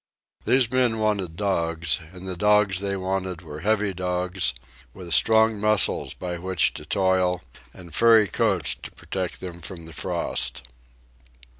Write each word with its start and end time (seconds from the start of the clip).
These 0.45 0.71
men 0.71 0.97
wanted 0.97 1.35
dogs, 1.35 1.99
and 2.11 2.27
the 2.27 2.35
dogs 2.35 2.79
they 2.79 2.97
wanted 2.97 3.43
were 3.43 3.59
heavy 3.59 3.93
dogs, 3.93 4.55
with 4.95 5.13
strong 5.13 5.59
muscles 5.59 6.15
by 6.15 6.39
which 6.39 6.73
to 6.73 6.85
toil, 6.87 7.43
and 7.71 7.93
furry 7.93 8.27
coats 8.27 8.73
to 8.73 8.89
protect 8.89 9.41
them 9.41 9.61
from 9.61 9.85
the 9.85 9.93
frost. 9.93 10.63